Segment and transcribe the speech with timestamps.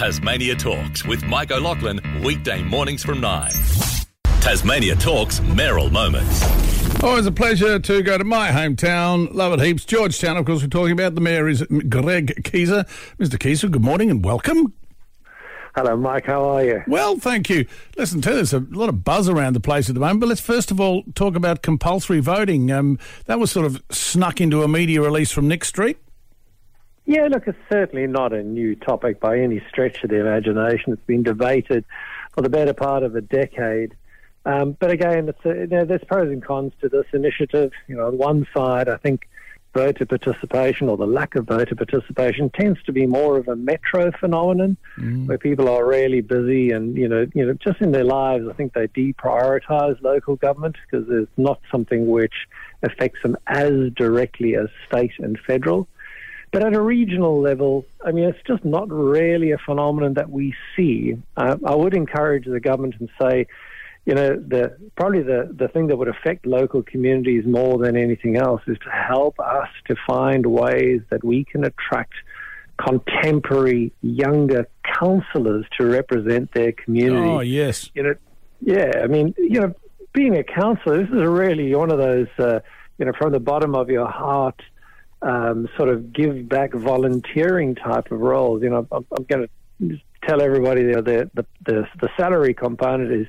[0.00, 3.50] Tasmania Talks with Mike O'Loughlin, weekday mornings from 9.
[4.40, 6.42] Tasmania Talks Mayoral Moments.
[7.02, 9.30] Always a pleasure to go to my hometown.
[9.34, 9.84] Love it heaps.
[9.84, 11.16] George Town, of course, we're talking about.
[11.16, 12.88] The mayor is Greg Kieser.
[13.18, 13.36] Mr.
[13.36, 14.72] Kieser, good morning and welcome.
[15.76, 16.24] Hello, Mike.
[16.24, 16.82] How are you?
[16.86, 17.66] Well, thank you.
[17.98, 20.40] Listen, too, there's a lot of buzz around the place at the moment, but let's
[20.40, 22.72] first of all talk about compulsory voting.
[22.72, 25.98] Um, that was sort of snuck into a media release from Nic Street.
[27.10, 30.92] Yeah, look, it's certainly not a new topic by any stretch of the imagination.
[30.92, 31.84] It's been debated
[32.32, 33.96] for the better part of a decade.
[34.46, 37.72] Um, but again, it's a, you know, there's pros and cons to this initiative.
[37.88, 39.28] You know, on one side, I think
[39.74, 44.12] voter participation or the lack of voter participation tends to be more of a metro
[44.12, 45.26] phenomenon mm.
[45.26, 48.52] where people are really busy and you know you know just in their lives I
[48.54, 52.34] think they deprioritize local government because it's not something which
[52.82, 55.86] affects them as directly as state and federal
[56.52, 60.54] but at a regional level I mean it's just not really a phenomenon that we
[60.76, 63.46] see uh, I would encourage the government and say
[64.06, 68.36] you know, the probably the, the thing that would affect local communities more than anything
[68.36, 72.14] else is to help us to find ways that we can attract
[72.78, 77.28] contemporary younger councillors to represent their community.
[77.28, 78.14] Oh yes, you know,
[78.60, 78.90] yeah.
[79.02, 79.74] I mean, you know,
[80.12, 82.60] being a councillor, this is really one of those, uh,
[82.98, 84.60] you know, from the bottom of your heart,
[85.22, 88.62] um, sort of give back volunteering type of roles.
[88.62, 89.48] You know, I'm, I'm going
[89.80, 93.26] to tell everybody you know, the, the the the salary component is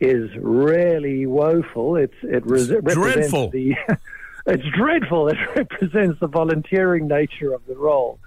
[0.00, 1.96] is really woeful.
[1.96, 3.50] It's it re- represents dreadful.
[3.50, 3.76] the
[4.46, 5.28] it's dreadful.
[5.28, 8.18] It represents the volunteering nature of the role.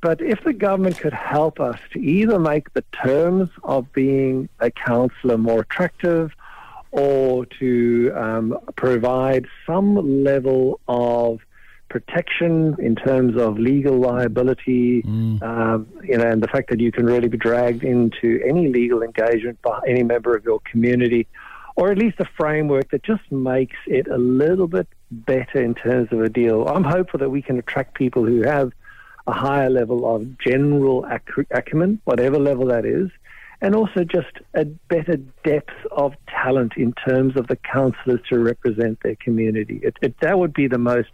[0.00, 4.70] But if the government could help us to either make the terms of being a
[4.70, 6.30] councillor more attractive,
[6.90, 11.40] or to um, provide some level of
[11.88, 15.42] protection in terms of legal liability, mm.
[15.42, 19.02] um, you know, and the fact that you can really be dragged into any legal
[19.02, 21.26] engagement by any member of your community,
[21.76, 26.08] or at least a framework that just makes it a little bit better in terms
[26.12, 26.66] of a deal.
[26.66, 28.72] I'm hopeful that we can attract people who have
[29.26, 31.06] a higher level of general
[31.50, 33.10] acumen, whatever level that is,
[33.60, 38.98] and also just a better depth of talent in terms of the councillors to represent
[39.02, 39.80] their community.
[39.82, 41.08] It, it, that would be the most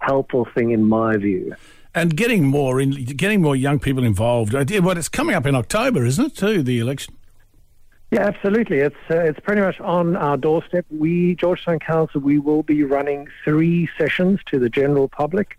[0.00, 1.54] helpful thing in my view.
[1.94, 4.52] And getting more in, getting more young people involved.
[4.52, 6.36] Well, it's coming up in October, isn't it?
[6.36, 7.14] Too the election.
[8.10, 8.78] Yeah, absolutely.
[8.78, 10.86] It's uh, it's pretty much on our doorstep.
[10.90, 15.56] We George Town Council we will be running three sessions to the general public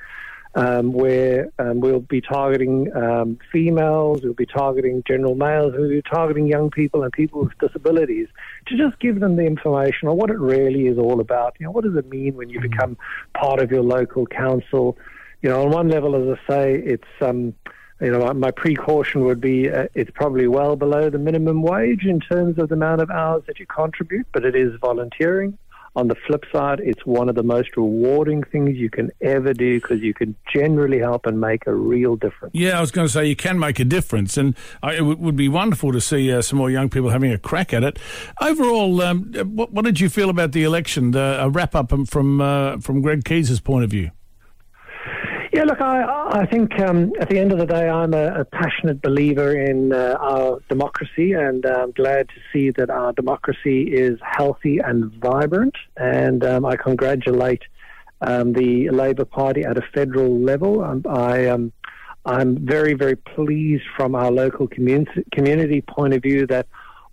[0.58, 6.02] um, where um, we'll be targeting um, females, we'll be targeting general males, we'll be
[6.02, 8.28] targeting young people and people with disabilities
[8.66, 11.56] to just give them the information on what it really is all about.
[11.60, 12.72] You know, what does it mean when you mm.
[12.72, 12.98] become
[13.36, 14.98] part of your local council?
[15.44, 17.54] You know, on one level, as I say, it's um,
[18.02, 22.20] you know, my, precaution would be uh, it's probably well below the minimum wage in
[22.20, 25.58] terms of the amount of hours that you contribute, but it is volunteering.
[25.98, 29.82] On the flip side, it's one of the most rewarding things you can ever do
[29.82, 32.54] because you can generally help and make a real difference.
[32.54, 35.50] Yeah, I was going to say you can make a difference, and it would be
[35.50, 37.98] wonderful to see uh, some more young people having a crack at it.
[38.40, 41.12] Overall, um, what, what, did you feel about the election?
[41.12, 44.12] The, a wrap up from uh, from Greg Kieser's point of view.
[45.54, 48.46] Yeah, look, I, I think um, at the end of the day, I'm a, a
[48.46, 53.84] passionate believer in uh, our democracy, and uh, I'm glad to see that our democracy
[53.84, 55.76] is healthy and vibrant.
[55.96, 57.62] And um, I congratulate
[58.22, 60.84] um, the Labor Party at a federal level.
[60.84, 61.72] Um, I, um,
[62.26, 66.68] I'm very, very pleased from our local community, community point of view that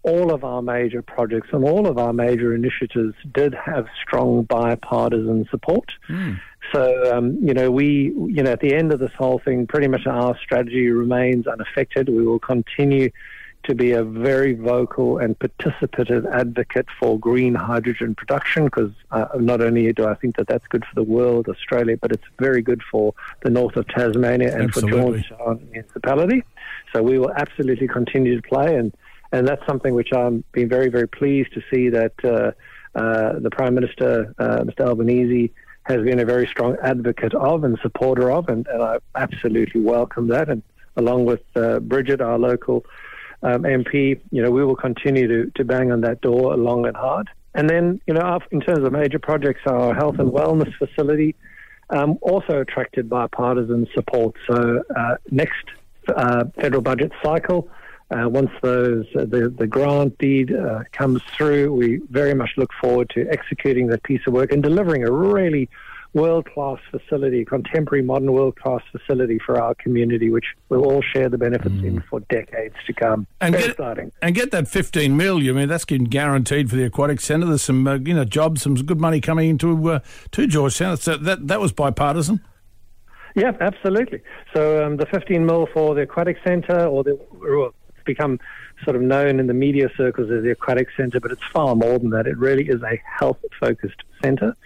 [0.05, 5.47] all of our major projects and all of our major initiatives did have strong bipartisan
[5.51, 5.91] support.
[6.11, 6.39] Mm.
[6.73, 9.89] So, um, you know, we, you know, at the end of this whole thing, pretty
[9.89, 12.09] much our strategy remains unaffected.
[12.09, 13.11] We will continue
[13.65, 19.61] to be a very vocal and participative advocate for green hydrogen production because uh, not
[19.61, 22.83] only do I think that that's good for the world, Australia, but it's very good
[22.91, 25.23] for the north of Tasmania and absolutely.
[25.23, 26.45] for George Town municipality.
[26.93, 28.95] So we will absolutely continue to play, and,
[29.33, 32.53] and that's something which I'm being very, very pleased to see that uh,
[32.99, 34.87] uh, the Prime Minister, uh, Mr.
[34.87, 35.53] Albanese,
[35.85, 40.29] has been a very strong advocate of and supporter of, and, and I absolutely welcome
[40.29, 40.49] that.
[40.49, 40.63] And
[40.97, 42.85] along with uh, Bridget, our local
[43.43, 46.97] um, MP, you know, we will continue to, to bang on that door long and
[46.97, 47.29] hard.
[47.55, 51.37] And then, you know, in terms of major projects, our health and wellness facility
[51.91, 54.35] um, also attracted bipartisan support.
[54.49, 55.65] So uh, next
[56.09, 57.69] uh, federal budget cycle,
[58.11, 62.71] uh, once those uh, the the grant deed uh, comes through, we very much look
[62.81, 65.69] forward to executing that piece of work and delivering a really
[66.15, 71.29] world class facility, contemporary modern world class facility for our community, which we'll all share
[71.29, 71.85] the benefits mm.
[71.85, 73.27] in for decades to come.
[73.41, 74.13] And Very get, exciting.
[74.23, 75.39] And get that 15 mil.
[75.39, 77.47] I mean, that's getting guaranteed for the aquatic centre.
[77.47, 79.99] There's some uh, you know jobs, some good money coming into uh,
[80.33, 80.97] to George Town.
[80.97, 82.41] So that that was bipartisan.
[83.35, 84.23] Yeah, absolutely.
[84.55, 87.19] So um, the 15 mil for the aquatic centre, or the
[88.05, 88.39] become
[88.85, 91.99] sort of known in the media circles as the aquatic centre, but it's far more
[91.99, 92.27] than that.
[92.27, 94.57] It really is a health focused centre.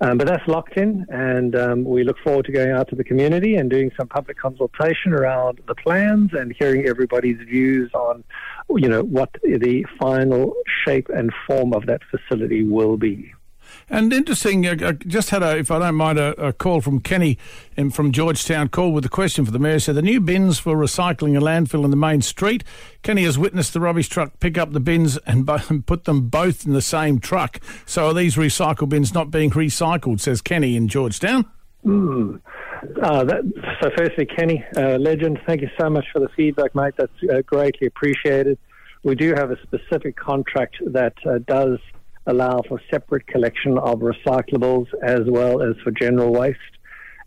[0.00, 3.04] Um, but that's locked in, and um, we look forward to going out to the
[3.04, 8.24] community and doing some public consultation around the plans and hearing everybody's views on,
[8.68, 10.54] you know, what the final
[10.84, 13.32] shape and form of that facility will be.
[13.88, 16.80] And interesting, I uh, uh, just had a, if I don't mind, a, a call
[16.80, 17.38] from Kenny
[17.92, 19.78] from George Town call with a question for the mayor.
[19.78, 22.64] So the new bins for recycling and landfill in the main street.
[23.02, 26.66] Kenny has witnessed the rubbish truck pick up the bins and, and put them both
[26.66, 27.60] in the same truck.
[27.86, 30.20] So are these recycle bins not being recycled?
[30.20, 31.46] Says Kenny in George Town.
[31.84, 32.40] Mm.
[33.02, 33.42] Uh, that,
[33.80, 36.94] so, firstly, Kenny, uh, legend, thank you so much for the feedback, mate.
[36.96, 38.58] That's uh, greatly appreciated.
[39.04, 41.78] We do have a specific contract that uh, does
[42.26, 46.58] allow for separate collection of recyclables as well as for general waste.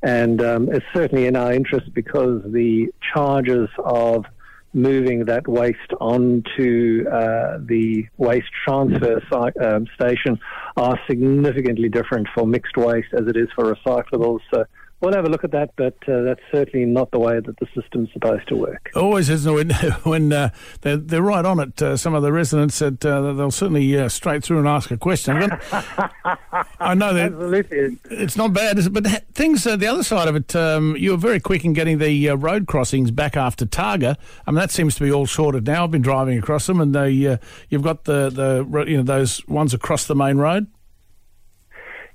[0.02, 4.26] And um, it's certainly in our interest because the charges of
[4.74, 9.22] moving that waste onto uh, the waste transfer
[9.64, 10.38] um, station
[10.76, 14.42] are significantly different for mixed waste as it is for recyclables.
[14.54, 14.66] So
[15.02, 17.68] we'll have a look at that, but uh, that's certainly not the way that the
[17.80, 18.92] system's supposed to work.
[18.96, 19.70] Always isn't when,
[20.04, 20.50] when uh,
[20.82, 21.82] they're, they're right on it.
[21.82, 24.98] Uh, some of the residents said uh, they'll certainly uh, straight through and ask a
[24.98, 25.36] question.
[26.80, 27.98] I know that Absolutely.
[28.10, 28.94] it's not bad, it?
[28.94, 31.98] but things uh, the other side of it, um, you were very quick in getting
[31.98, 34.16] the road crossings back after Targa.
[34.48, 35.84] I mean that seems to be all sorted now.
[35.84, 37.38] I've been driving across them, and they
[37.70, 40.68] you've got the the you know those ones across the main road.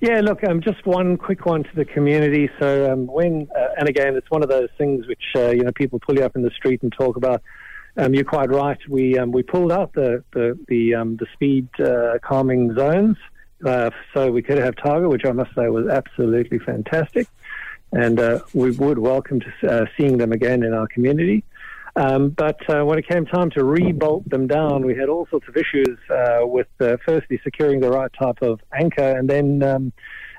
[0.00, 2.49] Yeah, look, um, just one quick one to the community.
[2.58, 5.73] So um, when, uh, and again, it's one of those things which uh, you know
[5.73, 7.43] people pull you up in the street and talk about.
[7.99, 8.79] Um, you're quite right.
[8.88, 13.19] We um, we pulled out the the the, um, the speed uh, calming zones,
[13.67, 17.26] uh, so we could have Targa, which I must say was absolutely fantastic,
[17.93, 21.44] and uh, we would welcome to uh, seeing them again in our community.
[21.96, 25.48] Um, but uh, when it came time to re-bolt them down, we had all sorts
[25.48, 29.92] of issues uh, with uh, firstly securing the right type of anchor and then um,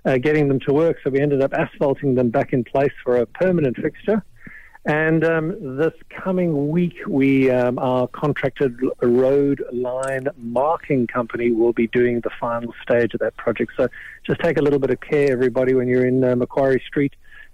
[0.06, 0.98] uh, getting them to work.
[1.04, 4.24] So we ended up asphalting them back in place for a permanent fixture.
[4.86, 11.86] And um, this coming week, we um, our contracted road line marking company will be
[11.88, 13.74] doing the final stage of that project.
[13.78, 13.90] So
[14.26, 17.14] just take a little bit of care, everybody, when you're in uh, Macquarie Street.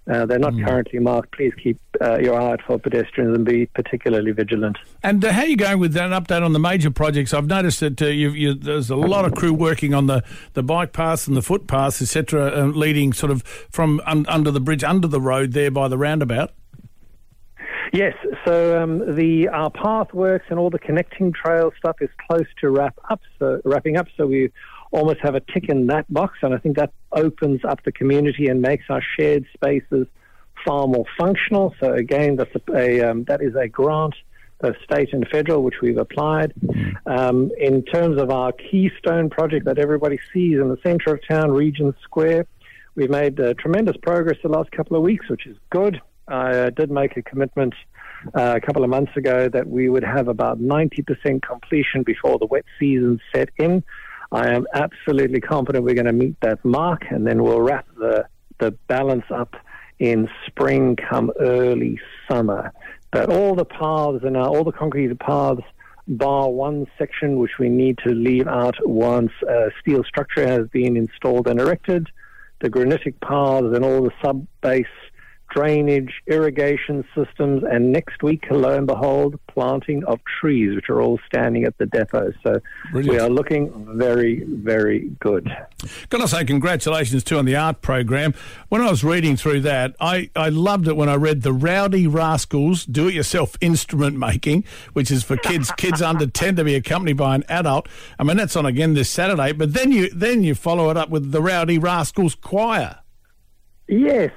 [0.10, 0.66] Uh, they're not mm.
[0.66, 1.34] currently marked.
[1.34, 4.78] Please keep uh, your eye out for pedestrians and be particularly vigilant.
[5.04, 7.34] And uh, how are you going with that update on the major projects?
[7.34, 10.24] I've noticed that uh, you've, you, there's a lot of crew working on the,
[10.54, 14.62] the bike paths and the footpaths, etc., uh, leading sort of from un- under the
[14.62, 16.52] bridge, under the road there by the roundabout.
[17.94, 18.16] Yes,
[18.46, 22.70] so um, the our path works and all the connecting trail stuff is close to
[22.70, 24.08] wrap up, so wrapping up.
[24.18, 24.52] So we
[24.92, 26.40] almost have a tick in that box.
[26.42, 30.08] And I think that opens up the community and makes our shared spaces
[30.66, 31.76] far more functional.
[31.80, 34.16] So again, that's a, a um, that is a grant,
[34.60, 36.54] both state and federal, which we've applied.
[37.06, 41.52] Um, in terms of our keystone project that everybody sees in the centre of town,
[41.52, 42.48] Regent Square,
[42.96, 46.02] we've made uh, tremendous progress the last couple of weeks, which is good.
[46.28, 47.74] I uh, did make a commitment
[48.36, 52.48] uh, a couple of months ago that we would have about 90% completion before the
[52.48, 53.84] wet season set in.
[54.32, 58.28] I am absolutely confident we're going to meet that mark, and then we'll wrap the
[58.60, 59.56] the balance up
[60.00, 62.74] in spring, come early summer.
[63.12, 65.62] But all the paths and all the concrete paths,
[66.08, 70.98] bar one section which we need to leave out once a steel structure has been
[70.98, 72.08] installed and erected,
[72.62, 74.86] the granitic paths and all the sub base
[75.58, 81.20] drainage, irrigation systems, and next week, lo and behold, planting of trees, which are all
[81.26, 82.32] standing at the depot.
[82.44, 82.60] So
[82.92, 83.12] Brilliant.
[83.12, 85.50] we are looking very, very good.
[86.10, 88.36] Got to say, congratulations too on the art program.
[88.70, 92.06] When I was reading through that, I, I loved it when I read the Rowdy
[92.06, 96.76] Rascals Do It Yourself Instrument Making, which is for kids kids under 10 to be
[96.76, 97.90] accompanied by an adult.
[98.20, 101.10] I mean, that's on again this Saturday, but then you, then you follow it up
[101.10, 103.00] with the Rowdy Rascals Choir.
[103.88, 104.32] Yes.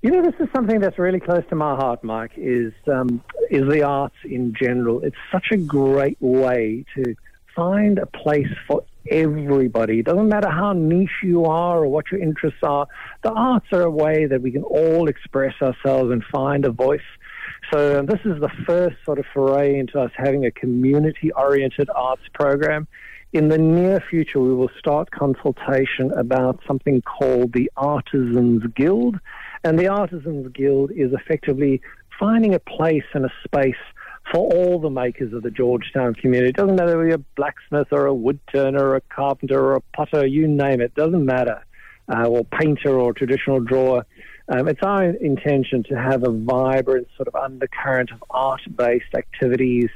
[0.00, 2.30] You know, this is something that's really close to my heart, Mike.
[2.36, 5.00] Is um, is the arts in general?
[5.02, 7.16] It's such a great way to
[7.56, 9.98] find a place for everybody.
[9.98, 12.86] It doesn't matter how niche you are or what your interests are.
[13.24, 17.00] The arts are a way that we can all express ourselves and find a voice.
[17.72, 22.22] So um, this is the first sort of foray into us having a community-oriented arts
[22.34, 22.86] program.
[23.32, 29.18] in the near future, we will start consultation about something called the Artisans Guild.
[29.64, 31.80] And the Artisans Guild is effectively
[32.18, 33.74] finding a place and a space
[34.30, 36.50] for all the makers of the George Town community.
[36.50, 39.80] It doesn't matter whether you're a blacksmith or a woodturner or a carpenter or a
[39.80, 41.64] potter, you name it, doesn't matter,
[42.08, 44.04] uh, or painter or traditional drawer.
[44.50, 49.90] Um, it's our intention to have a vibrant sort of undercurrent of art based activities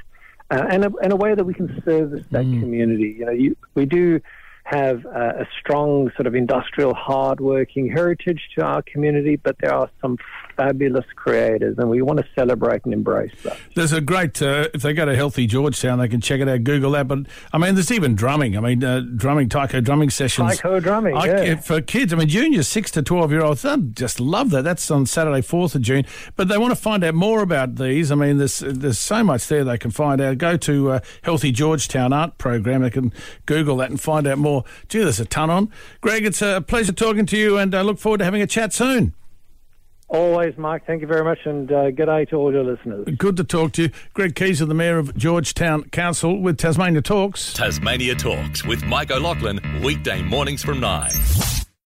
[0.51, 2.59] uh, and, a, and a way that we can service that mm.
[2.59, 3.15] community.
[3.17, 4.19] You know, you, we do
[4.63, 9.89] have uh, a strong sort of industrial, hard-working heritage to our community, but there are
[10.01, 10.17] some
[10.55, 13.57] fabulous creators, and we want to celebrate and embrace that.
[13.75, 16.47] There's a great, uh, if they go to Healthy George Town, they can check it
[16.47, 17.07] out, Google that.
[17.07, 17.19] But
[17.51, 18.57] I mean, there's even drumming.
[18.57, 20.57] I mean, uh, drumming, taiko drumming sessions.
[20.57, 21.55] Taiko drumming, I, yeah.
[21.55, 24.63] For kids, I mean, juniors, 6 to 12 year olds, they just love that.
[24.63, 26.05] That's on Saturday, 4th of June.
[26.35, 28.11] But they want to find out more about these.
[28.11, 30.37] I mean, there's, there's so much there they can find out.
[30.37, 32.81] Go to uh, Healthy George Town Art Program.
[32.81, 33.13] They can
[33.45, 34.63] Google that and find out more.
[34.89, 35.71] Gee, there's a ton on.
[36.01, 38.73] Greg, it's a pleasure talking to you, and I look forward to having a chat
[38.73, 39.13] soon.
[40.13, 40.85] Always, Mike.
[40.85, 43.07] Thank you very much, and uh, good day to all your listeners.
[43.17, 43.89] Good to talk to you.
[44.13, 47.51] Greg Kieser, the Mayor of George Town Council, with Tasmania Talks.
[47.53, 51.09] Tasmania Talks with Mike O'Loughlin, weekday mornings from 9.